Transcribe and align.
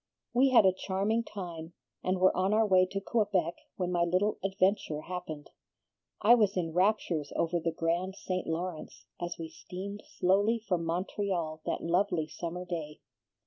We 0.33 0.49
had 0.49 0.65
a 0.65 0.73
charming 0.73 1.23
time, 1.23 1.73
and 2.03 2.17
were 2.17 2.35
on 2.35 2.55
our 2.55 2.65
way 2.65 2.87
to 2.87 2.99
Quebec 2.99 3.53
when 3.75 3.91
my 3.91 4.03
little 4.03 4.39
adventure 4.43 5.01
happened. 5.01 5.51
I 6.23 6.33
was 6.33 6.57
in 6.57 6.73
raptures 6.73 7.31
over 7.35 7.59
the 7.59 7.71
grand 7.71 8.15
St. 8.15 8.47
Lawrence 8.47 9.05
as 9.19 9.37
we 9.37 9.47
steamed 9.49 10.01
slowly 10.03 10.57
from 10.57 10.85
Montreal 10.85 11.61
that 11.67 11.83
lovely 11.83 12.25
summer 12.27 12.65
day. 12.65 12.99